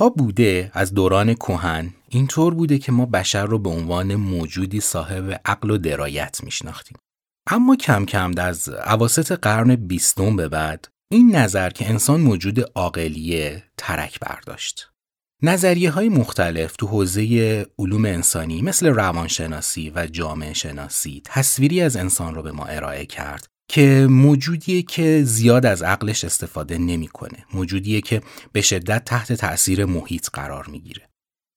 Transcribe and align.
تا 0.00 0.08
بوده 0.08 0.70
از 0.74 0.94
دوران 0.94 1.34
کهن 1.34 1.90
اینطور 2.08 2.54
بوده 2.54 2.78
که 2.78 2.92
ما 2.92 3.06
بشر 3.06 3.46
رو 3.46 3.58
به 3.58 3.70
عنوان 3.70 4.14
موجودی 4.14 4.80
صاحب 4.80 5.40
عقل 5.44 5.70
و 5.70 5.78
درایت 5.78 6.44
میشناختیم. 6.44 6.98
اما 7.50 7.76
کم 7.76 8.04
کم 8.04 8.32
از 8.36 8.68
عواسط 8.68 9.32
قرن 9.32 9.76
بیستم 9.76 10.36
به 10.36 10.48
بعد 10.48 10.88
این 11.12 11.36
نظر 11.36 11.70
که 11.70 11.90
انسان 11.90 12.20
موجود 12.20 12.60
عاقلیه 12.74 13.62
ترک 13.76 14.20
برداشت. 14.20 14.90
نظریه 15.42 15.90
های 15.90 16.08
مختلف 16.08 16.76
تو 16.76 16.86
حوزه 16.86 17.66
علوم 17.78 18.04
انسانی 18.04 18.62
مثل 18.62 18.86
روانشناسی 18.86 19.92
و 19.94 20.06
جامعه 20.06 20.52
شناسی 20.52 21.22
تصویری 21.24 21.80
از 21.80 21.96
انسان 21.96 22.34
رو 22.34 22.42
به 22.42 22.52
ما 22.52 22.64
ارائه 22.64 23.06
کرد 23.06 23.46
که 23.72 24.06
موجودیه 24.10 24.82
که 24.82 25.22
زیاد 25.24 25.66
از 25.66 25.82
عقلش 25.82 26.24
استفاده 26.24 26.78
نمی‌کنه. 26.78 27.44
موجودیه 27.54 28.00
که 28.00 28.22
به 28.52 28.60
شدت 28.60 29.04
تحت 29.04 29.32
تأثیر 29.32 29.84
محیط 29.84 30.28
قرار 30.32 30.66
می‌گیره. 30.66 31.08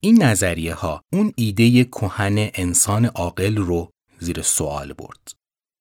این 0.04 0.24
نظریه 0.24 0.74
ها 0.74 1.02
اون 1.14 1.34
ایده 1.36 1.84
کهن 1.84 2.50
انسان 2.54 3.06
عاقل 3.06 3.58
رو 3.58 3.92
زیر 4.20 4.42
سوال 4.42 4.94
برد. 4.94 5.32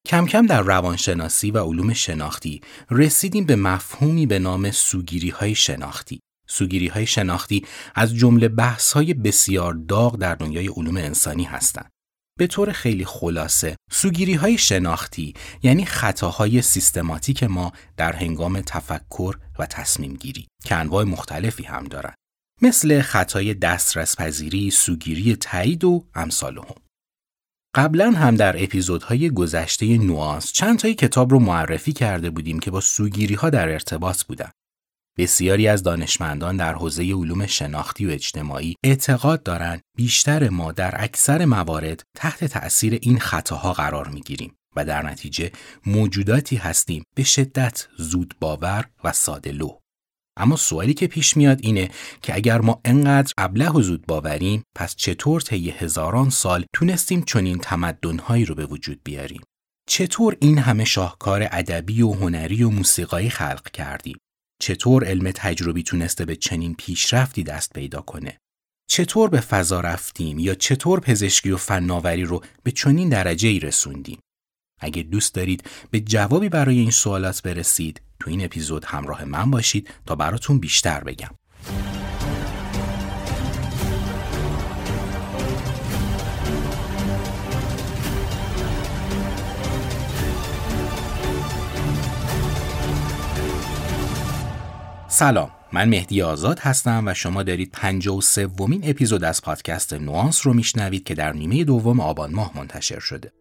کم 0.07 0.27
کم 0.27 0.47
در 0.47 0.63
روانشناسی 0.63 1.51
و 1.51 1.59
علوم 1.59 1.93
شناختی 1.93 2.61
رسیدیم 2.91 3.45
به 3.45 3.57
مفهومی 3.57 4.27
به 4.27 4.39
نام 4.39 4.71
سوگیری 4.71 5.31
های 5.31 5.55
شناختی. 5.55 6.21
سوگیری 6.49 6.89
های 6.89 7.07
شناختی 7.07 7.65
از 7.95 8.15
جمله 8.15 8.49
بحث 8.49 8.93
های 8.93 9.15
بسیار 9.15 9.75
داغ 9.75 10.17
در 10.17 10.35
دنیای 10.35 10.69
علوم 10.69 10.97
انسانی 10.97 11.45
هستند. 11.45 11.92
به 12.39 12.47
طور 12.47 12.73
خیلی 12.73 13.05
خلاصه 13.05 13.77
سوگیری 13.91 14.35
های 14.35 14.59
شناختی 14.59 15.35
یعنی 15.63 15.85
خطاهای 15.85 16.63
سیستماتیک 16.63 17.43
ما 17.43 17.73
در 17.97 18.13
هنگام 18.13 18.61
تفکر 18.61 19.39
و 19.59 19.67
تصمیم 19.67 20.15
گیری 20.15 20.47
که 20.65 20.77
انواع 20.77 21.05
مختلفی 21.05 21.65
هم 21.65 21.85
دارن 21.85 22.15
مثل 22.63 23.03
خطای 23.03 23.55
دسترس 23.55 24.17
پذیری، 24.17 24.71
سوگیری 24.71 25.37
تایید 25.37 25.85
و 25.85 26.05
امثال 26.15 26.59
هم. 26.59 26.75
قبلا 27.75 28.11
هم 28.11 28.37
در 28.37 28.63
اپیزودهای 28.63 29.31
گذشته 29.31 29.99
نواز 29.99 30.53
چند 30.53 30.79
تای 30.79 30.95
کتاب 30.95 31.31
رو 31.31 31.39
معرفی 31.39 31.93
کرده 31.93 32.31
بودیم 32.31 32.61
که 32.61 32.71
با 32.71 32.81
سوگیری 32.81 33.35
ها 33.35 33.51
در 33.51 33.69
ارتباط 33.69 34.23
بودن. 34.23 34.51
بسیاری 35.19 35.69
از 35.69 35.83
دانشمندان 35.83 36.57
در 36.57 36.75
حوزه 36.75 37.03
علوم 37.03 37.47
شناختی 37.47 38.07
و 38.07 38.11
اجتماعی 38.11 38.75
اعتقاد 38.85 39.43
دارند 39.43 39.81
بیشتر 39.97 40.49
ما 40.49 40.73
در 40.73 40.95
اکثر 41.03 41.45
موارد 41.45 42.03
تحت 42.17 42.45
تأثیر 42.45 42.99
این 43.03 43.19
خطاها 43.19 43.73
قرار 43.73 44.09
می‌گیریم 44.09 44.55
و 44.77 44.85
در 44.85 45.03
نتیجه 45.03 45.53
موجوداتی 45.87 46.57
هستیم 46.57 47.05
به 47.15 47.23
شدت 47.23 47.89
زود 47.99 48.35
باور 48.41 48.85
و 49.05 49.13
ساده 49.13 49.53
لو. 49.53 49.79
اما 50.37 50.57
سوالی 50.57 50.95
که 50.95 51.07
پیش 51.07 51.37
میاد 51.37 51.59
اینه 51.63 51.91
که 52.23 52.35
اگر 52.35 52.61
ما 52.61 52.81
انقدر 52.85 53.33
ابله 53.39 53.71
و 53.71 53.83
زود 53.83 54.07
باوریم 54.07 54.63
پس 54.75 54.97
چطور 54.97 55.41
طی 55.41 55.71
هزاران 55.71 56.31
سال 56.31 56.65
تونستیم 56.73 57.23
چنین 57.23 57.59
تمدنهایی 57.59 58.45
رو 58.45 58.55
به 58.55 58.67
وجود 58.67 59.01
بیاریم؟ 59.05 59.43
چطور 59.89 60.37
این 60.41 60.59
همه 60.59 60.85
شاهکار 60.85 61.49
ادبی 61.51 62.03
و 62.03 62.13
هنری 62.13 62.63
و 62.63 62.71
موسیقایی 62.71 63.31
خلق 63.31 63.71
کردیم؟ 63.71 64.17
چطور 64.63 65.05
علم 65.05 65.31
تجربی 65.31 65.83
تونسته 65.83 66.25
به 66.25 66.37
چنین 66.37 66.75
پیشرفتی 66.75 67.43
دست 67.43 67.73
پیدا 67.73 68.01
کنه؟ 68.01 68.39
چطور 68.91 69.29
به 69.29 69.41
فضا 69.41 69.81
رفتیم 69.81 70.39
یا 70.39 70.55
چطور 70.55 71.01
پزشکی 71.01 71.51
و 71.51 71.57
فناوری 71.57 72.23
رو 72.23 72.43
به 72.63 72.71
چنین 72.71 73.09
درجه 73.09 73.49
ای 73.49 73.59
رسوندیم؟ 73.59 74.19
اگه 74.81 75.03
دوست 75.03 75.35
دارید 75.35 75.71
به 75.91 76.01
جوابی 76.01 76.49
برای 76.49 76.79
این 76.79 76.91
سوالات 76.91 77.43
برسید 77.43 78.03
تو 78.21 78.31
این 78.31 78.45
اپیزود 78.45 78.85
همراه 78.85 79.25
من 79.25 79.51
باشید 79.51 79.91
تا 80.07 80.15
براتون 80.15 80.59
بیشتر 80.59 81.05
بگم. 81.05 81.31
سلام 95.15 95.51
من 95.73 95.89
مهدی 95.89 96.23
آزاد 96.23 96.59
هستم 96.59 97.03
و 97.07 97.15
شما 97.15 97.43
دارید 97.43 97.71
53 97.73 98.47
ومین 98.47 98.81
اپیزود 98.85 99.25
از 99.25 99.43
پادکست 99.43 99.93
نوانس 99.95 100.47
رو 100.47 100.55
میشنوید 100.55 101.05
که 101.05 101.15
در 101.15 101.33
نیمه 101.33 101.65
دوم 101.65 102.01
آبان 102.01 102.35
ماه 102.35 102.51
منتشر 102.57 102.99
شده. 102.99 103.33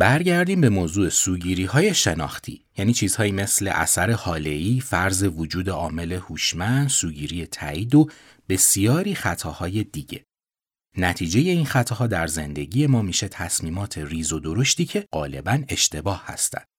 برگردیم 0.00 0.60
به 0.60 0.68
موضوع 0.68 1.08
سوگیری 1.08 1.64
های 1.64 1.94
شناختی 1.94 2.64
یعنی 2.78 2.92
چیزهایی 2.92 3.32
مثل 3.32 3.68
اثر 3.68 4.10
حاله‌ای، 4.10 4.80
فرض 4.80 5.22
وجود 5.22 5.70
عامل 5.70 6.12
هوشمند، 6.12 6.88
سوگیری 6.88 7.46
تایید 7.46 7.94
و 7.94 8.08
بسیاری 8.48 9.14
خطاهای 9.14 9.84
دیگه. 9.84 10.24
نتیجه 10.96 11.40
این 11.40 11.64
خطاها 11.64 12.06
در 12.06 12.26
زندگی 12.26 12.86
ما 12.86 13.02
میشه 13.02 13.28
تصمیمات 13.28 13.98
ریز 13.98 14.32
و 14.32 14.40
درشتی 14.40 14.84
که 14.84 15.04
غالبا 15.12 15.58
اشتباه 15.68 16.22
هستند. 16.26 16.69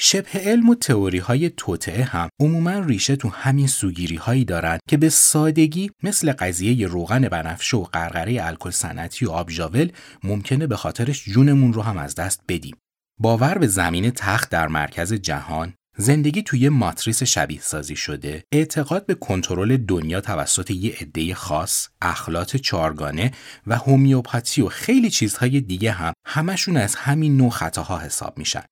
شبه 0.00 0.38
علم 0.38 0.68
و 0.68 0.74
تئوری 0.74 1.18
های 1.18 1.50
توطعه 1.50 2.04
هم 2.04 2.28
عموما 2.40 2.78
ریشه 2.78 3.16
تو 3.16 3.28
همین 3.28 3.66
سوگیری 3.66 4.16
هایی 4.16 4.44
دارند 4.44 4.80
که 4.88 4.96
به 4.96 5.08
سادگی 5.08 5.90
مثل 6.02 6.32
قضیه 6.32 6.86
روغن 6.86 7.28
بنفشه 7.28 7.76
و 7.76 7.82
قرقره 7.82 8.46
الکل 8.46 8.70
صنعتی 8.70 9.26
و 9.26 9.30
آبژاول 9.30 9.92
ممکنه 10.24 10.66
به 10.66 10.76
خاطرش 10.76 11.24
جونمون 11.24 11.72
رو 11.72 11.82
هم 11.82 11.98
از 11.98 12.14
دست 12.14 12.40
بدیم. 12.48 12.76
باور 13.20 13.58
به 13.58 13.66
زمین 13.66 14.10
تخت 14.10 14.50
در 14.50 14.68
مرکز 14.68 15.12
جهان 15.12 15.74
زندگی 15.98 16.42
توی 16.42 16.68
ماتریس 16.68 17.22
شبیه 17.22 17.60
سازی 17.60 17.96
شده، 17.96 18.44
اعتقاد 18.52 19.06
به 19.06 19.14
کنترل 19.14 19.76
دنیا 19.76 20.20
توسط 20.20 20.70
یه 20.70 20.96
عده 21.00 21.34
خاص، 21.34 21.88
اخلاط 22.02 22.56
چارگانه 22.56 23.32
و 23.66 23.76
هومیوپاتی 23.76 24.62
و 24.62 24.68
خیلی 24.68 25.10
چیزهای 25.10 25.60
دیگه 25.60 25.92
هم 25.92 26.12
همشون 26.26 26.76
از 26.76 26.94
همین 26.94 27.36
نوع 27.36 27.50
خطاها 27.50 27.98
حساب 27.98 28.38
میشن. 28.38 28.62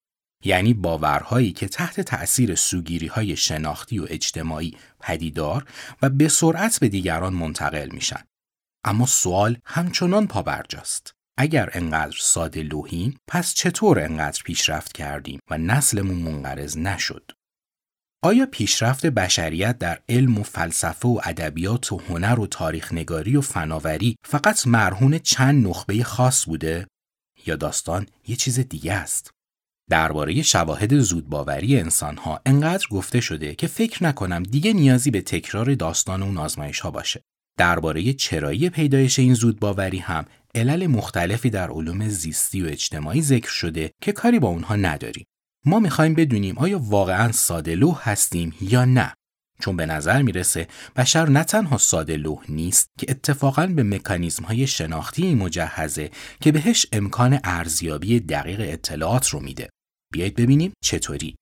یعنی 0.45 0.75
باورهایی 0.75 1.53
که 1.53 1.69
تحت 1.69 2.01
تأثیر 2.01 2.55
سوگیری 2.55 3.07
های 3.07 3.37
شناختی 3.37 3.99
و 3.99 4.07
اجتماعی 4.09 4.77
پدیدار 5.01 5.65
و 6.03 6.11
به 6.11 6.29
سرعت 6.29 6.81
به 6.81 6.89
دیگران 6.89 7.33
منتقل 7.33 7.89
میشن. 7.93 8.25
اما 8.85 9.07
سوال 9.07 9.59
همچنان 9.65 10.27
پابرجاست. 10.27 11.15
اگر 11.37 11.71
انقدر 11.73 12.17
ساده 12.21 12.63
لوحیم 12.63 13.19
پس 13.27 13.55
چطور 13.55 14.01
انقدر 14.01 14.43
پیشرفت 14.45 14.93
کردیم 14.93 15.41
و 15.51 15.59
نسلمون 15.59 16.19
منقرض 16.19 16.79
نشد؟ 16.79 17.31
آیا 18.23 18.47
پیشرفت 18.47 19.07
بشریت 19.07 19.79
در 19.79 20.03
علم 20.09 20.39
و 20.39 20.43
فلسفه 20.43 21.09
و 21.09 21.21
ادبیات 21.25 21.93
و 21.93 22.01
هنر 22.09 22.41
و 22.41 22.47
تاریخ 22.47 22.93
نگاری 22.93 23.37
و 23.37 23.41
فناوری 23.41 24.17
فقط 24.25 24.67
مرهون 24.67 25.19
چند 25.19 25.67
نخبه 25.67 26.05
خاص 26.05 26.45
بوده؟ 26.45 26.87
یا 27.47 27.57
داستان 27.57 28.07
یه 28.27 28.37
چیز 28.37 28.61
دیگه 28.61 28.93
است؟ 28.93 29.31
درباره 29.91 30.43
شواهد 30.43 30.99
زودباوری 30.99 31.81
انسانها 31.81 32.41
انقدر 32.47 32.87
گفته 32.91 33.21
شده 33.21 33.55
که 33.55 33.67
فکر 33.67 34.05
نکنم 34.05 34.43
دیگه 34.43 34.73
نیازی 34.73 35.11
به 35.11 35.21
تکرار 35.21 35.75
داستان 35.75 36.23
اون 36.23 36.39
آزمایش 36.39 36.81
ها 36.81 36.91
باشه. 36.91 37.21
درباره 37.59 38.13
چرایی 38.13 38.71
پیدایش 38.71 39.19
این 39.19 39.35
زودباوری 39.35 39.99
هم 39.99 40.25
علل 40.55 40.87
مختلفی 40.87 41.51
در 41.51 41.71
علوم 41.71 42.09
زیستی 42.09 42.63
و 42.63 42.67
اجتماعی 42.67 43.23
ذکر 43.23 43.51
شده 43.51 43.91
که 44.03 44.13
کاری 44.13 44.39
با 44.39 44.49
اونها 44.49 44.77
نداریم. 44.77 45.27
ما 45.67 45.79
می‌خوایم 45.81 46.15
بدونیم 46.15 46.59
آیا 46.59 46.79
واقعا 46.79 47.33
ساده 47.33 47.75
لوح 47.75 48.11
هستیم 48.11 48.55
یا 48.61 48.85
نه؟ 48.85 49.15
چون 49.65 49.77
به 49.77 49.87
نظر 49.87 50.23
می‌رسه 50.23 50.69
بشر 50.97 51.29
نه 51.29 51.45
تنها 51.45 51.79
ساده 51.79 52.17
لوح 52.17 52.43
نیست 52.49 52.89
که 52.99 53.07
اتفاقا 53.11 53.67
به 53.67 53.83
مکانیزم 53.83 54.45
های 54.45 54.67
شناختی 54.67 55.35
مجهزه 55.35 56.11
که 56.41 56.53
بهش 56.53 56.87
امکان 56.93 57.39
ارزیابی 57.45 58.21
دقیق 58.21 58.61
اطلاعات 58.61 59.29
رو 59.29 59.41
میده. 59.41 59.69
بیایید 60.13 60.37
ببینیم 60.37 60.73
چطوری. 60.85 61.37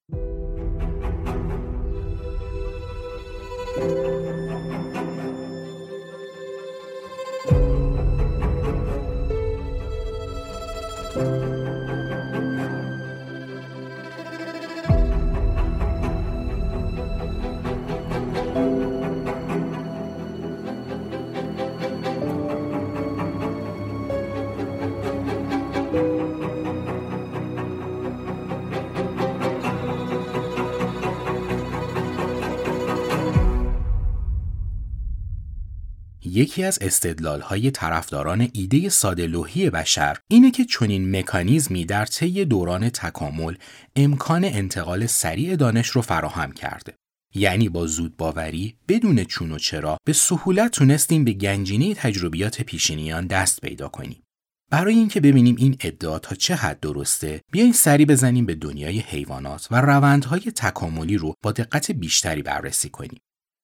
یکی 36.25 36.63
از 36.63 36.79
استدلالهای 36.81 37.71
طرفداران 37.71 38.49
ایده 38.53 38.89
سادهلوحی 38.89 39.69
بشر 39.69 40.17
اینه 40.27 40.51
که 40.51 40.65
چنین 40.65 41.19
مکانیزمی 41.19 41.85
در 41.85 42.05
طی 42.05 42.45
دوران 42.45 42.89
تکامل 42.89 43.55
امکان 43.95 44.45
انتقال 44.45 45.05
سریع 45.05 45.55
دانش 45.55 45.87
رو 45.87 46.01
فراهم 46.01 46.51
کرده. 46.51 46.93
یعنی 47.35 47.69
با 47.69 47.87
زود 47.87 48.17
باوری 48.17 48.75
بدون 48.87 49.23
چون 49.23 49.51
و 49.51 49.57
چرا 49.57 49.97
به 50.05 50.13
سهولت 50.13 50.71
تونستیم 50.71 51.23
به 51.23 51.33
گنجینه 51.33 51.93
تجربیات 51.93 52.61
پیشینیان 52.61 53.27
دست 53.27 53.61
پیدا 53.61 53.87
کنیم. 53.87 54.23
برای 54.71 54.93
اینکه 54.93 55.19
ببینیم 55.19 55.55
این 55.59 55.77
ادعا 55.79 56.19
تا 56.19 56.35
چه 56.35 56.55
حد 56.55 56.79
درسته 56.79 57.41
بیاین 57.51 57.73
سری 57.73 58.05
بزنیم 58.05 58.45
به 58.45 58.55
دنیای 58.55 58.99
حیوانات 58.99 59.67
و 59.71 59.81
روندهای 59.81 60.41
تکاملی 60.41 61.17
رو 61.17 61.33
با 61.43 61.51
دقت 61.51 61.91
بیشتری 61.91 62.41
بررسی 62.41 62.89
کنیم 62.89 63.19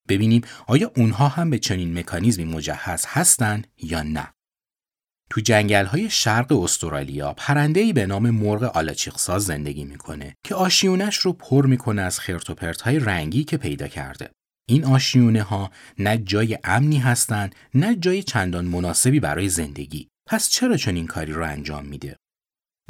ببینیم 0.10 0.42
آیا 0.68 0.92
اونها 0.96 1.28
هم 1.28 1.50
به 1.50 1.60
چنین 1.60 2.00
مکانیزمی 2.00 2.46
مجهز 2.46 3.06
هستند 3.07 3.68
یا 3.78 4.04
نه 4.04 4.34
تو 5.31 5.42
جنگل 5.42 5.86
های 5.86 6.10
شرق 6.10 6.51
استرالیا 6.51 7.34
پرنده‌ای 7.34 7.94
به 7.94 8.06
نام 8.06 8.30
مرغ 8.30 8.63
آلاچیقساز 8.63 9.44
زندگی 9.46 9.84
می‌کنه 9.84 10.36
که 10.44 10.56
آشیونش 10.56 11.16
رو 11.18 11.34
پر 11.34 11.66
می‌کنه 11.66 12.01
از 12.01 12.19
خرت 12.19 12.50
و 12.50 12.56
های 12.84 13.00
رنگی 13.00 13.44
که 13.44 13.57
پیدا 13.57 13.88
کرده. 13.88 14.31
این 14.69 14.86
آشیونه 14.86 15.42
ها 15.42 15.72
نه 16.00 16.18
جای 16.18 16.57
امنی 16.63 16.98
هستند 16.98 17.56
نه 17.74 17.96
جای 17.96 18.24
چندان 18.24 18.66
مناسبی 18.66 19.19
برای 19.19 19.50
زندگی. 19.50 20.07
پس 20.31 20.50
چرا 20.50 20.78
چنین 20.78 21.08
کاری 21.08 21.34
رو 21.34 21.44
انجام 21.44 21.86
میده؟ 21.86 22.16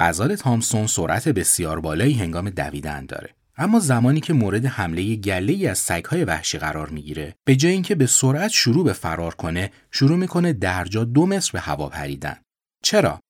غزال 0.00 0.36
تامسون 0.36 0.86
سرعت 0.86 1.28
بسیار 1.28 1.80
بالایی 1.80 2.14
هنگام 2.14 2.50
دویدن 2.50 3.06
داره. 3.06 3.34
اما 3.56 3.80
زمانی 3.80 4.20
که 4.20 4.32
مورد 4.32 4.66
حمله 4.66 5.16
گله 5.16 5.52
ای 5.52 5.66
از 5.66 5.78
سگهای 5.78 6.24
وحشی 6.24 6.58
قرار 6.58 6.88
می‌گیره 6.88 7.34
به 7.44 7.56
جای 7.56 7.72
اینکه 7.72 7.94
به 7.94 8.06
سرعت 8.06 8.50
شروع 8.50 8.84
به 8.84 8.92
فرار 8.92 9.34
کنه 9.34 9.70
شروع 9.90 10.16
می‌کنه 10.18 10.52
درجا 10.52 11.04
دو 11.04 11.26
متر 11.26 11.50
به 11.52 11.60
هوا 11.60 11.88
پریدن 11.88 12.36
چرا 12.84 13.20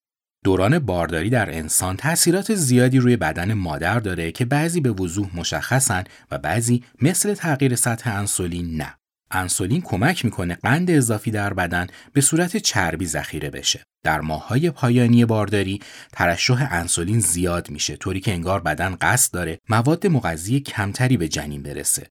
دوران 0.44 0.78
بارداری 0.78 1.30
در 1.30 1.54
انسان 1.54 1.96
تاثیرات 1.96 2.54
زیادی 2.54 2.98
روی 2.98 3.16
بدن 3.16 3.52
مادر 3.52 4.00
داره 4.00 4.32
که 4.32 4.44
بعضی 4.44 4.80
به 4.80 4.90
وضوح 4.90 5.36
مشخصن 5.36 6.04
و 6.30 6.38
بعضی 6.38 6.84
مثل 7.02 7.34
تغییر 7.34 7.76
سطح 7.76 8.16
انسولین 8.16 8.76
نه 8.76 8.96
انسولین 9.30 9.80
کمک 9.80 10.24
می‌کنه 10.24 10.54
قند 10.54 10.90
اضافی 10.90 11.30
در 11.30 11.54
بدن 11.54 11.86
به 12.12 12.20
صورت 12.20 12.56
چربی 12.56 13.06
ذخیره 13.06 13.50
بشه. 13.50 13.84
در 14.02 14.20
ماههای 14.20 14.70
پایانی 14.70 15.24
بارداری 15.24 15.80
ترشح 16.12 16.68
انسولین 16.70 17.20
زیاد 17.20 17.70
میشه 17.70 17.96
طوری 17.96 18.20
که 18.20 18.32
انگار 18.32 18.60
بدن 18.60 18.96
قصد 19.00 19.32
داره 19.32 19.58
مواد 19.68 20.06
مغذی 20.06 20.60
کمتری 20.60 21.16
به 21.16 21.28
جنین 21.28 21.62
برسه. 21.62 22.06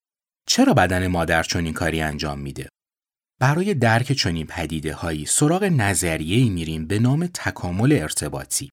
چرا 0.48 0.74
بدن 0.74 1.08
مادر 1.08 1.44
چنین 1.44 1.74
کاری 1.74 2.02
انجام 2.02 2.40
میده؟ 2.40 2.70
برای 3.40 3.74
درک 3.74 4.12
چنین 4.12 4.48
پدیده 4.48 4.94
هایی 4.94 5.26
سراغ 5.26 5.64
نظریه 5.64 6.50
میریم 6.50 6.88
به 6.88 7.00
نام 7.00 7.28
تکامل 7.28 7.94
ارتباطی. 8.02 8.70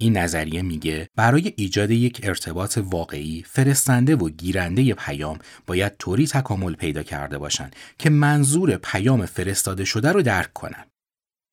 این 0.00 0.16
نظریه 0.16 0.62
میگه 0.62 1.08
برای 1.16 1.52
ایجاد 1.56 1.90
یک 1.90 2.20
ارتباط 2.22 2.78
واقعی 2.78 3.42
فرستنده 3.42 4.16
و 4.16 4.28
گیرنده 4.28 4.94
پیام 4.94 5.38
باید 5.66 5.96
طوری 5.96 6.26
تکامل 6.26 6.74
پیدا 6.74 7.02
کرده 7.02 7.38
باشند 7.38 7.76
که 7.98 8.10
منظور 8.10 8.76
پیام 8.76 9.26
فرستاده 9.26 9.84
شده 9.84 10.12
رو 10.12 10.22
درک 10.22 10.52
کنن. 10.52 10.84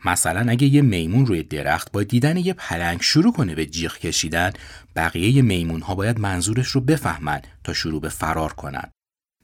مثلا 0.06 0.52
اگه 0.52 0.68
یه 0.68 0.82
میمون 0.82 1.26
روی 1.26 1.44
درخت 1.44 1.92
با 1.92 2.04
دیدن 2.04 2.38
یه 2.38 2.54
پلنگ 2.54 3.02
شروع 3.02 3.34
کنه 3.34 3.56
به 3.56 3.66
جیغ 3.66 3.98
کشیدن 3.98 4.54
بقیه 4.96 5.42
میمون 5.42 5.82
ها 5.82 5.96
باید 5.96 6.20
منظورش 6.20 6.68
رو 6.68 6.82
بفهمن 6.82 7.42
تا 7.64 7.74
شروع 7.74 8.02
به 8.02 8.10
فرار 8.10 8.54
کنن. 8.54 8.92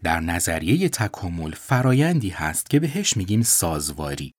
در 0.03 0.19
نظریه 0.19 0.89
تکامل 0.89 1.51
فرایندی 1.51 2.29
هست 2.29 2.69
که 2.69 2.79
بهش 2.79 3.17
میگیم 3.17 3.41
سازواری 3.41 4.31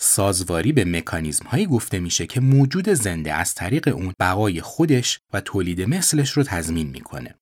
سازواری 0.00 0.72
به 0.72 0.84
مکانیزم 0.84 1.46
هایی 1.46 1.66
گفته 1.66 2.00
میشه 2.00 2.26
که 2.26 2.40
موجود 2.40 2.88
زنده 2.88 3.34
از 3.34 3.54
طریق 3.54 3.88
اون 3.88 4.12
بقای 4.20 4.60
خودش 4.60 5.18
و 5.32 5.40
تولید 5.40 5.82
مثلش 5.82 6.30
رو 6.30 6.42
تضمین 6.42 6.88
می‌کنه. 6.88 7.34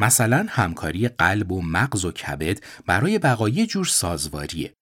مثلا 0.00 0.46
همکاری 0.48 1.08
قلب 1.08 1.52
و 1.52 1.62
مغز 1.62 2.04
و 2.04 2.12
کبد 2.12 2.58
برای 2.86 3.18
بقای 3.18 3.66
جور 3.66 3.84
سازواریه. 3.84 4.74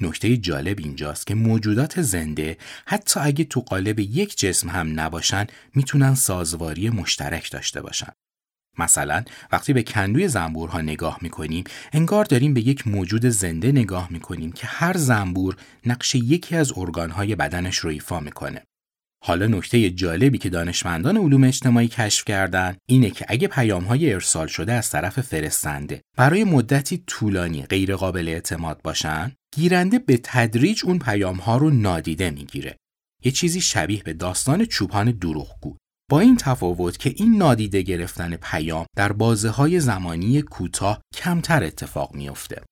نکته 0.00 0.36
جالب 0.36 0.78
اینجاست 0.78 1.26
که 1.26 1.34
موجودات 1.34 2.02
زنده 2.02 2.56
حتی 2.86 3.20
اگه 3.20 3.44
تو 3.44 3.60
قالب 3.60 4.00
یک 4.00 4.38
جسم 4.38 4.68
هم 4.68 5.00
نباشن 5.00 5.46
می‌تونن 5.74 6.14
سازواری 6.14 6.90
مشترک 6.90 7.50
داشته 7.50 7.80
باشن. 7.80 8.12
مثلا 8.78 9.24
وقتی 9.52 9.72
به 9.72 9.82
کندوی 9.82 10.28
زنبورها 10.28 10.80
نگاه 10.80 11.18
می‌کنیم 11.22 11.64
انگار 11.92 12.24
داریم 12.24 12.54
به 12.54 12.60
یک 12.60 12.88
موجود 12.88 13.26
زنده 13.26 13.72
نگاه 13.72 14.12
می‌کنیم 14.12 14.52
که 14.52 14.66
هر 14.66 14.96
زنبور 14.96 15.56
نقش 15.86 16.14
یکی 16.14 16.56
از 16.56 16.72
ارگانهای 16.76 17.34
بدنش 17.34 17.76
رو 17.76 17.90
ایفا 17.90 18.20
می‌کنه. 18.20 18.62
حالا 19.24 19.46
نکته 19.46 19.90
جالبی 19.90 20.38
که 20.38 20.50
دانشمندان 20.50 21.16
علوم 21.16 21.44
اجتماعی 21.44 21.88
کشف 21.88 22.24
کردن 22.24 22.76
اینه 22.88 23.10
که 23.10 23.24
اگه 23.28 23.48
پیامهای 23.48 24.12
ارسال 24.12 24.46
شده 24.46 24.72
از 24.72 24.90
طرف 24.90 25.20
فرستنده 25.20 26.02
برای 26.16 26.44
مدتی 26.44 27.04
طولانی 27.06 27.62
غیرقابل 27.62 28.28
اعتماد 28.28 28.82
باشن 28.82 29.32
گیرنده 29.54 29.98
به 29.98 30.20
تدریج 30.24 30.82
اون 30.84 30.98
پیامها 30.98 31.56
رو 31.56 31.70
نادیده 31.70 32.30
می‌گیره 32.30 32.76
یه 33.24 33.32
چیزی 33.32 33.60
شبیه 33.60 34.02
به 34.02 34.12
داستان 34.12 34.64
چوپان 34.64 35.10
دروغگو 35.10 35.76
با 36.10 36.20
این 36.20 36.36
تفاوت 36.36 36.98
که 36.98 37.14
این 37.16 37.36
نادیده 37.36 37.82
گرفتن 37.82 38.36
پیام 38.36 38.86
در 38.96 39.12
بازه 39.12 39.50
های 39.50 39.80
زمانی 39.80 40.42
کوتاه 40.42 41.02
کمتر 41.14 41.64
اتفاق 41.64 42.14
میافته. 42.14 42.62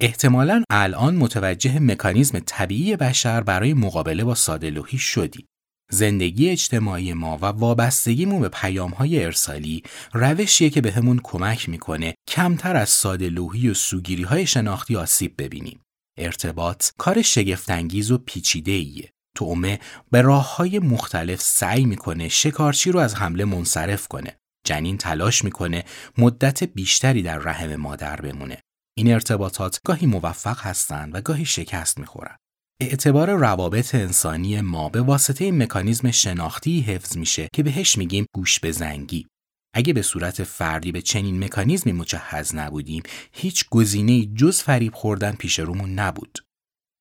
احتمالا 0.00 0.62
الان 0.70 1.16
متوجه 1.16 1.78
مکانیزم 1.78 2.38
طبیعی 2.46 2.96
بشر 2.96 3.40
برای 3.40 3.74
مقابله 3.74 4.24
با 4.24 4.34
سادلوهی 4.34 4.98
شدی. 4.98 5.46
زندگی 5.90 6.50
اجتماعی 6.50 7.12
ما 7.12 7.36
و 7.36 7.44
وابستگیمون 7.44 8.40
به 8.40 8.48
پیام 8.48 8.90
های 8.90 9.24
ارسالی 9.24 9.82
روشیه 10.12 10.70
که 10.70 10.80
بهمون 10.80 11.16
به 11.16 11.22
کمک 11.24 11.68
می‌کنه 11.68 12.14
کمتر 12.28 12.76
از 12.76 12.88
سادلوهی 12.88 13.68
و 13.68 13.74
سوگیری 13.74 14.22
های 14.22 14.46
شناختی 14.46 14.96
آسیب 14.96 15.34
ببینیم. 15.38 15.80
ارتباط 16.18 16.86
کار 16.98 17.22
شگفتانگیز 17.22 18.10
و 18.10 18.18
پیچیده 18.18 18.72
ایه. 18.72 19.10
تومه 19.36 19.80
به 20.10 20.22
راه 20.22 20.56
های 20.56 20.78
مختلف 20.78 21.42
سعی 21.42 21.84
می‌کنه 21.84 22.28
شکارچی 22.28 22.92
رو 22.92 23.00
از 23.00 23.14
حمله 23.14 23.44
منصرف 23.44 24.08
کنه. 24.08 24.36
جنین 24.66 24.98
تلاش 24.98 25.44
می‌کنه 25.44 25.84
مدت 26.18 26.64
بیشتری 26.64 27.22
در 27.22 27.38
رحم 27.38 27.76
مادر 27.76 28.20
بمونه. 28.20 28.60
این 28.96 29.12
ارتباطات 29.12 29.80
گاهی 29.84 30.06
موفق 30.06 30.60
هستند 30.60 31.14
و 31.14 31.20
گاهی 31.20 31.44
شکست 31.44 31.98
می‌خورن. 31.98 32.36
اعتبار 32.80 33.34
روابط 33.34 33.94
انسانی 33.94 34.60
ما 34.60 34.88
به 34.88 35.02
واسطه 35.02 35.44
این 35.44 35.62
مکانیزم 35.62 36.10
شناختی 36.10 36.80
حفظ 36.80 37.16
میشه 37.16 37.48
که 37.52 37.62
بهش 37.62 37.98
میگیم 37.98 38.26
گوش 38.34 38.60
به 38.60 38.72
زنگی. 38.72 39.26
اگه 39.74 39.92
به 39.92 40.02
صورت 40.02 40.42
فردی 40.42 40.92
به 40.92 41.02
چنین 41.02 41.44
مکانیزمی 41.44 41.92
مجهز 41.92 42.54
نبودیم، 42.54 43.02
هیچ 43.32 43.68
گزینه‌ای 43.70 44.26
جز 44.26 44.62
فریب 44.62 44.94
خوردن 44.94 45.32
پیش 45.32 45.58
رومون 45.58 45.94
نبود. 45.94 46.38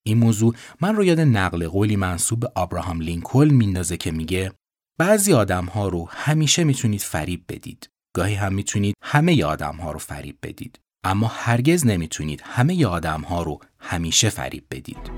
این 0.06 0.18
موضوع 0.18 0.56
من 0.82 0.96
رو 0.96 1.04
یاد 1.04 1.20
نقل 1.20 1.68
قولی 1.68 1.96
منصوب 1.96 2.40
به 2.40 2.52
آبراهام 2.56 3.02
لینکلن 3.02 3.54
میندازه 3.54 3.98
که 3.98 4.12
میگه 4.12 4.52
بعضی 5.00 5.34
آدم 5.34 5.66
ها 5.66 5.88
رو 5.88 6.08
همیشه 6.12 6.64
می‌تونید 6.64 7.02
فریب 7.02 7.44
بدید. 7.50 7.90
گاهی 8.16 8.36
هم 8.36 8.54
می‌تونید 8.54 8.96
همه 9.04 9.44
آدم 9.44 9.76
ها 9.76 9.92
رو 9.92 10.00
فریب 10.00 10.38
بدید. 10.44 10.80
اما 11.04 11.32
هرگز 11.36 11.88
نمی‌تونید 11.88 12.42
همه 12.46 12.86
آدم 12.86 13.22
ها 13.22 13.44
رو 13.44 13.60
همیشه 13.80 14.30
فریب 14.30 14.64
بدید. 14.72 15.12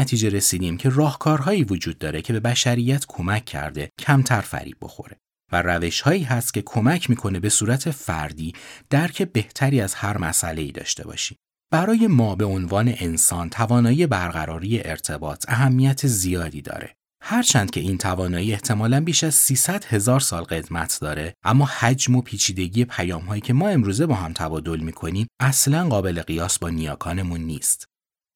نتیجه 0.00 0.28
رسیدیم 0.28 0.76
که 0.76 0.88
راهکارهایی 0.88 1.64
وجود 1.64 1.98
داره 1.98 2.22
که 2.22 2.32
به 2.32 2.40
بشریت 2.40 3.04
کمک 3.08 3.44
کرده 3.44 3.90
کمتر 3.98 4.40
فریب 4.40 4.76
بخوره 4.80 5.16
و 5.52 5.62
روشهایی 5.62 6.22
هست 6.22 6.54
که 6.54 6.62
کمک 6.62 7.10
می‌کنه 7.10 7.40
به 7.40 7.48
صورت 7.48 7.90
فردی 7.90 8.52
درک 8.90 9.22
بهتری 9.22 9.80
از 9.80 9.94
هر 9.94 10.18
مسئله 10.18 10.62
ای 10.62 10.72
داشته 10.72 11.04
باشیم. 11.04 11.36
برای 11.72 12.06
ما 12.06 12.34
به 12.34 12.44
عنوان 12.44 12.94
انسان 12.96 13.50
توانایی 13.50 14.06
برقراری 14.06 14.80
ارتباط 14.84 15.44
اهمیت 15.48 16.06
زیادی 16.06 16.62
داره. 16.62 16.94
هرچند 17.22 17.70
که 17.70 17.80
این 17.80 17.98
توانایی 17.98 18.52
احتمالا 18.52 19.00
بیش 19.00 19.24
از 19.24 19.34
300 19.34 19.84
هزار 19.84 20.20
سال 20.20 20.42
قدمت 20.42 20.98
داره 21.00 21.34
اما 21.44 21.64
حجم 21.64 22.16
و 22.16 22.22
پیچیدگی 22.22 22.84
پیام 22.84 23.22
هایی 23.22 23.40
که 23.40 23.52
ما 23.52 23.68
امروزه 23.68 24.06
با 24.06 24.14
هم 24.14 24.32
تبادل 24.32 24.80
می‌کنیم 24.80 25.26
اصلا 25.40 25.88
قابل 25.88 26.22
قیاس 26.22 26.58
با 26.58 26.70
نیاکانمون 26.70 27.40
نیست 27.40 27.89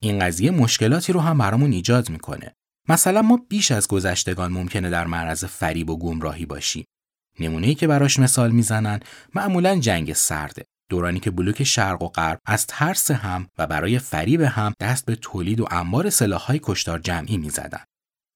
این 0.05 0.19
قضیه 0.19 0.51
مشکلاتی 0.51 1.13
رو 1.13 1.19
هم 1.19 1.37
برامون 1.37 1.71
ایجاد 1.71 2.09
می‌کنه. 2.09 2.53
مثلا 2.89 3.21
ما 3.21 3.39
بیش 3.49 3.71
از 3.71 3.87
گذشتگان 3.87 4.51
ممکنه 4.51 4.89
در 4.89 5.07
معرض 5.07 5.45
فریب 5.45 5.89
و 5.89 5.97
گمراهی 5.97 6.45
باشیم. 6.45 6.85
نمونه‌ای 7.39 7.75
که 7.75 7.87
براش 7.87 8.19
مثال 8.19 8.51
می‌زنن 8.51 8.99
معمولا 9.35 9.79
جنگ 9.79 10.13
سرده 10.13 10.63
دورانی 10.89 11.19
که 11.19 11.31
بلوک 11.31 11.63
شرق 11.63 12.01
و 12.01 12.07
غرب 12.07 12.39
از 12.45 12.67
ترس 12.67 13.11
هم 13.11 13.47
و 13.57 13.67
برای 13.67 13.99
فریب 13.99 14.41
هم 14.41 14.73
دست 14.79 15.05
به 15.05 15.15
تولید 15.15 15.59
و 15.59 15.67
انبار 15.71 16.09
سلاح‌های 16.09 16.59
کشتار 16.63 16.99
جمعی 16.99 17.37
می‌زدن. 17.37 17.83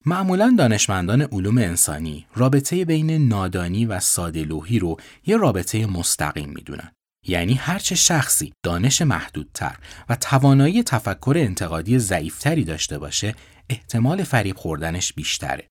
معمولا 0.06 0.56
دانشمندان 0.58 1.22
علوم 1.22 1.58
انسانی 1.58 2.26
رابطه 2.36 2.86
بین 2.86 3.28
نادانی 3.28 3.86
و 3.86 4.00
سادلوهی 4.00 4.80
رو 4.80 4.98
یه 5.26 5.38
رابطه 5.38 5.86
مستقیم 5.86 6.50
می‌دونن. 6.50 6.92
یعنی 7.28 7.54
هرچه 7.54 7.96
شخصی 7.96 8.54
دانش 8.64 9.02
محدودتر 9.02 9.76
و 10.10 10.16
توانایی 10.16 10.84
تفکر 10.84 11.34
انتقادی 11.38 12.00
ضعیفتری 12.00 12.64
داشته 12.64 12.98
باشه 12.98 13.36
احتمال 13.70 14.24
فریب 14.24 14.58
خوردنش 14.58 15.14
بیشتره. 15.14 15.68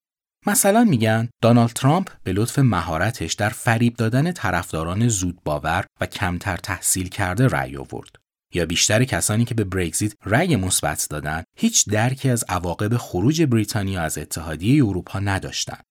مثلا 0.46 0.84
میگن 0.84 1.28
دونالد 1.42 1.70
ترامپ 1.70 2.10
به 2.24 2.32
لطف 2.32 2.58
مهارتش 2.58 3.34
در 3.34 3.48
فریب 3.48 3.96
دادن 3.96 4.32
طرفداران 4.32 5.08
زود 5.08 5.38
باور 5.44 5.84
و 6.00 6.06
کمتر 6.06 6.56
تحصیل 6.56 7.08
کرده 7.08 7.48
رأی 7.48 7.76
آورد. 7.76 8.16
یا 8.54 8.66
بیشتر 8.66 9.04
کسانی 9.04 9.44
که 9.44 9.54
به 9.54 9.64
برگزیت 9.64 10.12
رأی 10.24 10.56
مثبت 10.56 11.06
دادن 11.10 11.44
هیچ 11.58 11.88
درکی 11.88 12.30
از 12.30 12.44
عواقب 12.48 12.96
خروج 12.96 13.42
بریتانیا 13.42 14.02
از 14.02 14.18
اتحادیه 14.18 14.84
اروپا 14.84 15.18
نداشتند. 15.18 15.84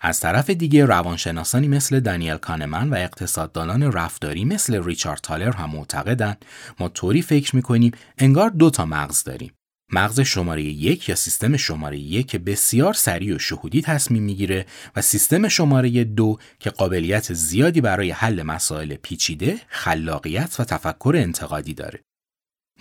از 0.00 0.20
طرف 0.20 0.50
دیگه 0.50 0.84
روانشناسانی 0.84 1.68
مثل 1.68 2.00
دانیل 2.00 2.36
کانمن 2.36 2.90
و 2.90 2.94
اقتصاددانان 2.94 3.92
رفتاری 3.92 4.44
مثل 4.44 4.84
ریچارد 4.84 5.20
تالر 5.20 5.52
هم 5.52 5.70
معتقدند 5.70 6.44
ما 6.80 6.88
طوری 6.88 7.22
فکر 7.22 7.56
می‌کنیم 7.56 7.92
انگار 8.18 8.50
دو 8.50 8.70
تا 8.70 8.84
مغز 8.84 9.24
داریم 9.24 9.52
مغز 9.92 10.20
شماره 10.20 10.62
یک 10.62 11.08
یا 11.08 11.14
سیستم 11.14 11.56
شماره 11.56 11.98
یک 11.98 12.28
که 12.28 12.38
بسیار 12.38 12.94
سریع 12.94 13.36
و 13.36 13.38
شهودی 13.38 13.82
تصمیم 13.82 14.22
می‌گیره 14.22 14.66
و 14.96 15.02
سیستم 15.02 15.48
شماره 15.48 16.04
دو 16.04 16.38
که 16.58 16.70
قابلیت 16.70 17.32
زیادی 17.32 17.80
برای 17.80 18.10
حل 18.10 18.42
مسائل 18.42 18.94
پیچیده، 18.94 19.56
خلاقیت 19.68 20.60
و 20.60 20.64
تفکر 20.64 21.14
انتقادی 21.16 21.74
داره. 21.74 22.00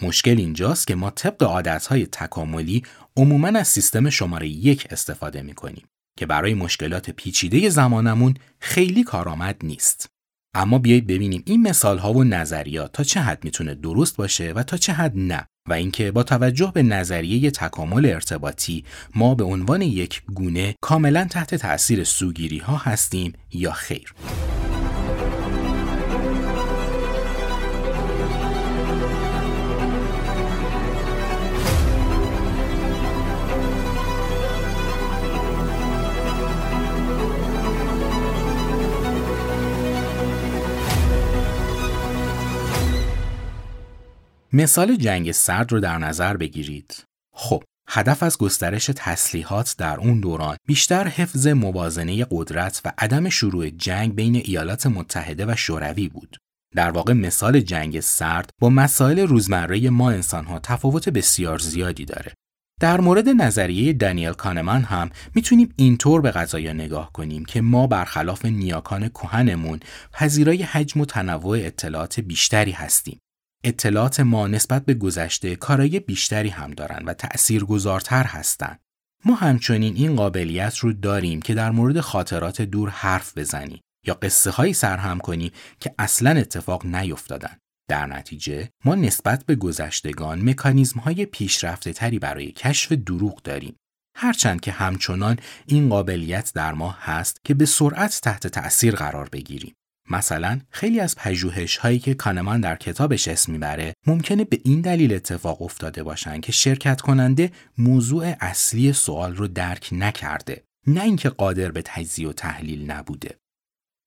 مشکل 0.01 0.37
اینجاست 0.37 0.87
که 0.87 0.95
ما 0.95 1.09
طبق 1.09 1.43
عادتهای 1.43 2.05
تکاملی 2.05 2.83
عموما 3.17 3.47
از 3.47 3.67
سیستم 3.67 4.09
شماره 4.09 4.47
یک 4.47 4.87
استفاده 4.89 5.41
می‌کنیم 5.41 5.87
که 6.19 6.25
برای 6.25 6.53
مشکلات 6.53 7.09
پیچیده 7.09 7.69
زمانمون 7.69 8.33
خیلی 8.59 9.03
کارآمد 9.03 9.55
نیست. 9.63 10.07
اما 10.55 10.79
بیایید 10.79 11.07
ببینیم 11.07 11.43
این 11.45 11.61
مثال 11.61 11.97
ها 11.97 12.13
و 12.13 12.23
نظریات 12.23 12.91
تا 12.91 13.03
چه 13.03 13.19
حد 13.19 13.43
می‌تونه 13.43 13.75
درست 13.75 14.17
باشه 14.17 14.53
و 14.53 14.63
تا 14.63 14.77
چه 14.77 14.93
حد 14.93 15.13
نه 15.15 15.45
و 15.69 15.73
اینکه 15.73 16.11
با 16.11 16.23
توجه 16.23 16.71
به 16.73 16.83
نظریه 16.83 17.51
تکامل 17.51 18.05
ارتباطی 18.05 18.83
ما 19.15 19.35
به 19.35 19.43
عنوان 19.43 19.81
یک 19.81 20.21
گونه 20.25 20.75
کاملا 20.81 21.25
تحت 21.25 21.55
تاثیر 21.55 22.03
سوگیری 22.03 22.57
ها 22.57 22.77
هستیم 22.77 23.33
یا 23.51 23.71
خیر. 23.71 24.13
مثال 44.57 44.95
جنگ 44.95 45.31
سرد 45.31 45.71
رو 45.71 45.79
در 45.79 45.97
نظر 45.97 46.37
بگیرید. 46.37 47.03
خب، 47.33 47.63
هدف 47.89 48.23
از 48.23 48.37
گسترش 48.37 48.91
تسلیحات 48.95 49.75
در 49.77 49.99
اون 49.99 50.19
دوران 50.19 50.57
بیشتر 50.67 51.07
حفظ 51.07 51.47
موازنه 51.47 52.25
قدرت 52.31 52.81
و 52.85 52.91
عدم 52.97 53.29
شروع 53.29 53.69
جنگ 53.69 54.15
بین 54.15 54.35
ایالات 54.35 54.87
متحده 54.87 55.45
و 55.45 55.55
شوروی 55.55 56.07
بود. 56.07 56.37
در 56.75 56.91
واقع 56.91 57.13
مثال 57.13 57.59
جنگ 57.59 57.99
سرد 57.99 58.49
با 58.61 58.69
مسائل 58.69 59.19
روزمره 59.19 59.89
ما 59.89 60.11
انسانها 60.11 60.59
تفاوت 60.59 61.09
بسیار 61.09 61.59
زیادی 61.59 62.05
داره. 62.05 62.33
در 62.81 63.01
مورد 63.01 63.29
نظریه 63.29 63.93
دانیل 63.93 64.33
کانمان 64.33 64.83
هم 64.83 65.09
می‌تونیم 65.35 65.73
اینطور 65.75 66.21
به 66.21 66.31
قضایا 66.31 66.73
نگاه 66.73 67.11
کنیم 67.13 67.45
که 67.45 67.61
ما 67.61 67.87
برخلاف 67.87 68.45
نیاکان 68.45 69.09
کهنمون 69.09 69.79
پذیرای 70.11 70.63
حجم 70.63 71.01
و 71.01 71.05
تنوع 71.05 71.57
اطلاعات 71.57 72.19
بیشتری 72.19 72.71
هستیم 72.71 73.19
اطلاعات 73.67 74.19
ما 74.19 74.47
نسبت 74.47 74.85
به 74.85 74.93
گذشته 74.93 75.55
کارایی 75.55 75.99
بیشتری 75.99 76.49
هم 76.49 76.71
دارند 76.71 77.07
و 77.07 77.13
تأثیرگذارتر 77.13 78.23
هستند. 78.23 78.79
ما 79.25 79.35
همچنین 79.35 79.95
این 79.95 80.15
قابلیت 80.15 80.77
رو 80.77 80.93
داریم 80.93 81.41
که 81.41 81.53
در 81.53 81.71
مورد 81.71 81.99
خاطرات 81.99 82.61
دور 82.61 82.89
حرف 82.89 83.37
بزنیم 83.37 83.81
یا 84.07 84.13
قصه 84.13 84.51
هایی 84.51 84.73
سرهم 84.73 85.19
کنیم 85.19 85.51
که 85.79 85.95
اصلا 85.99 86.29
اتفاق 86.29 86.85
نیفتادن. 86.85 87.57
در 87.89 88.05
نتیجه 88.05 88.69
ما 88.85 88.95
نسبت 88.95 89.45
به 89.45 89.55
گذشتگان 89.55 90.49
مکانیزم 90.49 90.99
های 90.99 91.25
پیشرفته 91.25 91.93
تری 91.93 92.19
برای 92.19 92.51
کشف 92.51 92.91
دروغ 92.91 93.41
داریم. 93.41 93.75
هرچند 94.15 94.61
که 94.61 94.71
همچنان 94.71 95.37
این 95.65 95.89
قابلیت 95.89 96.51
در 96.55 96.73
ما 96.73 96.91
هست 96.91 97.37
که 97.43 97.53
به 97.53 97.65
سرعت 97.65 98.19
تحت 98.23 98.47
تأثیر 98.47 98.95
قرار 98.95 99.29
بگیریم. 99.29 99.73
مثلا 100.09 100.59
خیلی 100.69 100.99
از 100.99 101.15
پژوهش 101.15 101.77
هایی 101.77 101.99
که 101.99 102.13
کانمان 102.13 102.61
در 102.61 102.75
کتابش 102.75 103.27
اسم 103.27 103.51
می‌بره 103.51 103.93
ممکنه 104.07 104.43
به 104.43 104.59
این 104.63 104.81
دلیل 104.81 105.13
اتفاق 105.13 105.61
افتاده 105.61 106.03
باشن 106.03 106.41
که 106.41 106.51
شرکت 106.51 107.01
کننده 107.01 107.51
موضوع 107.77 108.35
اصلی 108.39 108.93
سوال 108.93 109.35
رو 109.35 109.47
درک 109.47 109.89
نکرده 109.91 110.63
نه 110.87 111.03
اینکه 111.03 111.29
قادر 111.29 111.71
به 111.71 111.81
تجزیه 111.85 112.29
و 112.29 112.33
تحلیل 112.33 112.91
نبوده. 112.91 113.35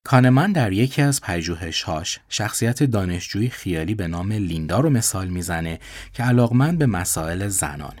کانمان 0.05 0.51
در 0.51 0.73
یکی 0.73 1.01
از 1.01 1.21
پژوهش‌هاش 1.21 2.19
شخصیت 2.29 2.83
دانشجوی 2.83 3.49
خیالی 3.49 3.95
به 3.95 4.07
نام 4.07 4.31
لیندا 4.31 4.79
رو 4.79 4.89
مثال 4.89 5.27
می‌زنه 5.27 5.79
که 6.13 6.23
علاقمند 6.23 6.77
به 6.77 6.85
مسائل 6.85 7.47
زنان. 7.47 7.95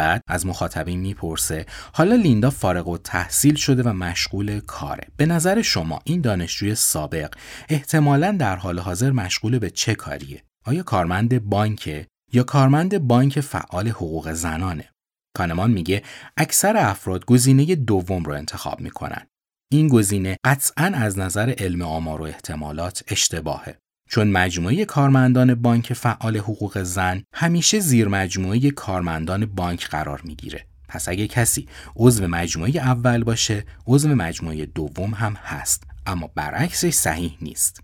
بعد 0.00 0.22
از 0.28 0.46
مخاطبین 0.46 1.00
می‌پرسه 1.00 1.66
حالا 1.92 2.14
لیندا 2.14 2.50
فارغ 2.50 2.88
و 2.88 2.98
تحصیل 2.98 3.54
شده 3.54 3.82
و 3.82 3.92
مشغول 3.92 4.60
کاره. 4.60 5.08
به 5.16 5.26
نظر 5.26 5.62
شما 5.62 6.00
این 6.04 6.20
دانشجوی 6.20 6.74
سابق 6.74 7.34
احتمالا 7.68 8.32
در 8.32 8.56
حال 8.56 8.78
حاضر 8.78 9.10
مشغول 9.10 9.58
به 9.58 9.70
چه 9.70 9.94
کاریه؟ 9.94 10.42
آیا 10.64 10.82
کارمند 10.82 11.44
بانک 11.44 12.06
یا 12.32 12.42
کارمند 12.42 12.98
بانک 12.98 13.40
فعال 13.40 13.88
حقوق 13.88 14.32
زنانه؟ 14.32 14.88
کانمان 15.36 15.70
میگه 15.70 16.02
اکثر 16.36 16.76
افراد 16.76 17.24
گزینه 17.24 17.74
دوم 17.74 18.24
رو 18.24 18.32
انتخاب 18.32 18.80
می‌کنن. 18.80 19.26
این 19.72 19.88
گزینه 19.88 20.36
قطعا 20.44 20.92
از 20.94 21.18
نظر 21.18 21.54
علم 21.58 21.82
آمار 21.82 22.20
و 22.20 22.24
احتمالات 22.24 23.04
اشتباهه. 23.08 23.78
چون 24.10 24.30
مجموعه 24.30 24.84
کارمندان 24.84 25.54
بانک 25.54 25.92
فعال 25.92 26.36
حقوق 26.36 26.82
زن 26.82 27.22
همیشه 27.34 27.80
زیر 27.80 28.08
مجموعه 28.08 28.70
کارمندان 28.70 29.46
بانک 29.46 29.88
قرار 29.88 30.22
می‌گیره. 30.24 30.66
پس 30.88 31.08
اگه 31.08 31.26
کسی 31.26 31.68
عضو 31.96 32.28
مجموعه 32.28 32.70
اول 32.70 33.24
باشه، 33.24 33.64
عضو 33.86 34.08
مجموعه 34.08 34.66
دوم 34.66 35.14
هم 35.14 35.32
هست، 35.32 35.82
اما 36.06 36.30
برعکسش 36.34 36.90
صحیح 36.90 37.36
نیست. 37.42 37.80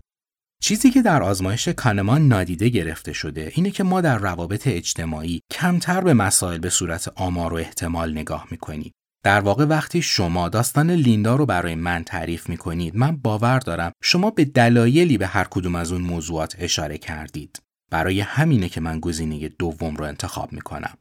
چیزی 0.63 0.91
که 0.91 1.01
در 1.01 1.23
آزمایش 1.23 1.67
کانمان 1.67 2.27
نادیده 2.27 2.69
گرفته 2.69 3.13
شده 3.13 3.51
اینه 3.55 3.71
که 3.71 3.83
ما 3.83 4.01
در 4.01 4.17
روابط 4.17 4.67
اجتماعی 4.67 5.41
کمتر 5.51 6.01
به 6.01 6.13
مسائل 6.13 6.57
به 6.57 6.69
صورت 6.69 7.07
آمار 7.15 7.53
و 7.53 7.57
احتمال 7.57 8.11
نگاه 8.11 8.47
می‌کنیم 8.51 8.93
در 9.27 9.39
واقع 9.39 9.65
وقتی 9.65 10.01
شما 10.01 10.49
داستان 10.49 10.91
لیندا 10.91 11.35
رو 11.35 11.45
برای 11.45 11.75
من 11.75 12.03
تعریف 12.03 12.49
می 12.49 12.57
کنید 12.57 12.95
من 12.95 13.17
باور 13.17 13.59
دارم 13.59 13.91
شما 14.03 14.29
به 14.29 14.45
دلایلی 14.45 15.17
به 15.17 15.27
هر 15.27 15.47
کدوم 15.49 15.75
از 15.75 15.91
اون 15.91 16.01
موضوعات 16.01 16.55
اشاره 16.59 16.97
کردید. 16.97 17.61
برای 17.91 18.19
همینه 18.19 18.69
که 18.69 18.81
من 18.81 18.99
گزینه 18.99 19.49
دوم 19.49 19.95
رو 19.95 20.05
انتخاب 20.05 20.53
می 20.53 20.61
کنم. 20.61 20.97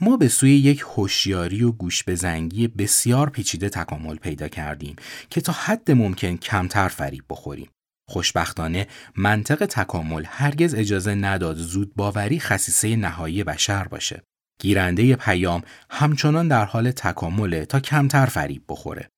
ما 0.00 0.16
به 0.16 0.28
سوی 0.28 0.50
یک 0.50 0.84
هوشیاری 0.96 1.62
و 1.62 1.72
گوش 1.72 2.04
به 2.04 2.14
زنگی 2.14 2.68
بسیار 2.68 3.30
پیچیده 3.30 3.68
تکامل 3.68 4.16
پیدا 4.16 4.48
کردیم 4.48 4.96
که 5.30 5.40
تا 5.40 5.52
حد 5.52 5.90
ممکن 5.90 6.36
کمتر 6.36 6.88
فریب 6.88 7.24
بخوریم. 7.30 7.70
خوشبختانه 8.08 8.86
منطق 9.16 9.66
تکامل 9.66 10.24
هرگز 10.26 10.74
اجازه 10.74 11.14
نداد 11.14 11.56
زود 11.56 11.94
باوری 11.94 12.40
خصیصه 12.40 12.96
نهایی 12.96 13.44
بشر 13.44 13.88
باشه. 13.88 14.22
گیرنده 14.60 15.16
پیام 15.16 15.62
همچنان 15.90 16.48
در 16.48 16.64
حال 16.64 16.90
تکامله 16.90 17.64
تا 17.64 17.80
کمتر 17.80 18.26
فریب 18.26 18.64
بخوره. 18.68 19.08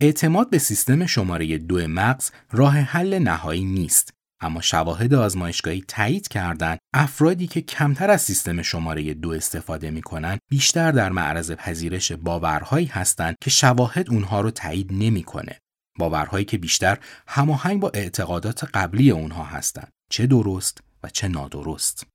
اعتماد 0.00 0.50
به 0.50 0.58
سیستم 0.58 1.06
شماره 1.06 1.58
دو 1.58 1.88
مغز 1.88 2.30
راه 2.52 2.78
حل 2.78 3.18
نهایی 3.18 3.64
نیست. 3.64 4.10
اما 4.40 4.60
شواهد 4.60 5.14
آزمایشگاهی 5.14 5.84
تایید 5.88 6.28
کردند 6.28 6.78
افرادی 6.94 7.46
که 7.46 7.60
کمتر 7.60 8.10
از 8.10 8.22
سیستم 8.22 8.62
شماره 8.62 9.14
دو 9.14 9.30
استفاده 9.30 9.90
می‌کنن 9.90 10.38
بیشتر 10.50 10.92
در 10.92 11.10
معرض 11.10 11.52
پذیرش 11.52 12.12
باورهایی 12.12 12.86
هستند 12.86 13.36
که 13.40 13.50
شواهد 13.50 14.10
اونها 14.10 14.40
رو 14.40 14.50
تایید 14.50 14.92
نمی‌کنه. 14.92 15.58
باورهایی 15.98 16.44
که 16.44 16.58
بیشتر 16.58 16.98
هماهنگ 17.26 17.80
با 17.80 17.90
اعتقادات 17.94 18.64
قبلی 18.64 19.10
اونها 19.10 19.44
هستند. 19.44 19.90
چه 20.10 20.26
درست 20.26 20.80
و 21.02 21.08
چه 21.08 21.28
نادرست. 21.28 22.06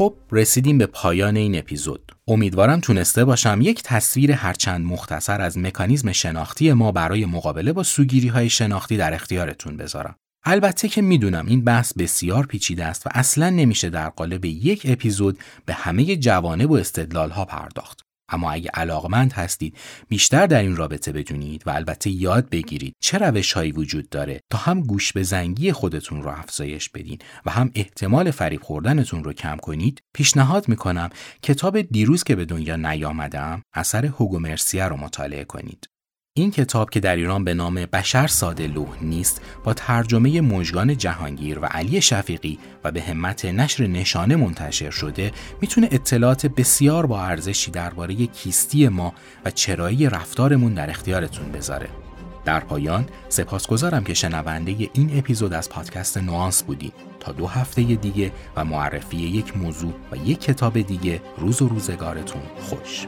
خب 0.00 0.14
رسیدیم 0.32 0.78
به 0.78 0.86
پایان 0.86 1.36
این 1.36 1.58
اپیزود. 1.58 2.12
امیدوارم 2.28 2.80
تونسته 2.80 3.24
باشم 3.24 3.58
یک 3.62 3.82
تصویر 3.82 4.32
هرچند 4.32 4.86
مختصر 4.86 5.40
از 5.40 5.58
مکانیزم 5.58 6.12
شناختی 6.12 6.72
ما 6.72 6.92
برای 6.92 7.26
مقابله 7.26 7.72
با 7.72 7.82
سوگیری 7.82 8.28
های 8.28 8.48
شناختی 8.50 8.96
در 8.96 9.14
اختیارتون 9.14 9.76
بذارم. 9.76 10.16
البته 10.44 10.88
که 10.88 11.02
می‌دونم 11.02 11.46
این 11.46 11.64
بحث 11.64 11.92
بسیار 11.98 12.46
پیچیده 12.46 12.84
است 12.84 13.06
و 13.06 13.10
اصلا 13.12 13.50
نمیشه 13.50 13.90
در 13.90 14.08
قالب 14.08 14.44
یک 14.44 14.82
اپیزود 14.88 15.38
به 15.66 15.74
همه 15.74 16.16
جوانب 16.16 16.70
و 16.70 16.74
استدلال 16.74 17.30
ها 17.30 17.44
پرداخت. 17.44 18.00
اما 18.30 18.52
اگه 18.52 18.70
علاقمند 18.74 19.32
هستید 19.32 19.76
بیشتر 20.08 20.46
در 20.46 20.60
این 20.60 20.76
رابطه 20.76 21.12
بدونید 21.12 21.62
و 21.66 21.70
البته 21.70 22.10
یاد 22.10 22.50
بگیرید 22.50 22.94
چه 23.00 23.18
روش 23.18 23.52
هایی 23.52 23.72
وجود 23.72 24.08
داره 24.08 24.40
تا 24.50 24.58
هم 24.58 24.80
گوش 24.80 25.12
به 25.12 25.22
زنگی 25.22 25.72
خودتون 25.72 26.22
رو 26.22 26.30
افزایش 26.30 26.88
بدین 26.88 27.18
و 27.46 27.50
هم 27.50 27.70
احتمال 27.74 28.30
فریب 28.30 28.62
خوردنتون 28.62 29.24
رو 29.24 29.32
کم 29.32 29.56
کنید. 29.56 30.02
پیشنهاد 30.14 30.68
می‌کنم 30.68 31.10
کتاب 31.42 31.82
دیروز 31.82 32.24
که 32.24 32.36
به 32.36 32.44
دنیا 32.44 32.76
نیامدم 32.76 33.62
اثر 33.74 34.06
هوگو 34.06 34.38
مرسیه 34.38 34.84
رو 34.84 34.96
مطالعه 34.96 35.44
کنید. 35.44 35.89
این 36.34 36.50
کتاب 36.50 36.90
که 36.90 37.00
در 37.00 37.16
ایران 37.16 37.44
به 37.44 37.54
نام 37.54 37.74
بشر 37.74 38.26
ساده 38.26 38.66
لوح 38.66 39.02
نیست 39.02 39.42
با 39.64 39.74
ترجمه 39.74 40.40
مژگان 40.40 40.96
جهانگیر 40.96 41.58
و 41.58 41.64
علی 41.64 42.00
شفیقی 42.00 42.58
و 42.84 42.92
به 42.92 43.02
همت 43.02 43.44
نشر 43.44 43.86
نشانه 43.86 44.36
منتشر 44.36 44.90
شده 44.90 45.32
می‌تونه 45.60 45.88
اطلاعات 45.90 46.46
بسیار 46.46 47.06
با 47.06 47.22
ارزشی 47.22 47.70
درباره 47.70 48.14
کیستی 48.14 48.88
ما 48.88 49.14
و 49.44 49.50
چرایی 49.50 50.08
رفتارمون 50.08 50.74
در 50.74 50.90
اختیارتون 50.90 51.52
بذاره. 51.52 51.88
در 52.44 52.60
پایان 52.60 53.06
سپاسگزارم 53.28 54.04
که 54.04 54.14
شنونده 54.14 54.90
این 54.92 55.18
اپیزود 55.18 55.52
از 55.52 55.68
پادکست 55.68 56.18
نوانس 56.18 56.62
بودید 56.62 56.92
تا 57.20 57.32
دو 57.32 57.46
هفته 57.46 57.82
دیگه 57.82 58.32
و 58.56 58.64
معرفی 58.64 59.16
یک 59.16 59.56
موضوع 59.56 59.92
و 60.12 60.16
یک 60.16 60.40
کتاب 60.40 60.80
دیگه 60.80 61.22
روز 61.38 61.62
و 61.62 61.68
روزگارتون 61.68 62.42
خوش 62.60 63.06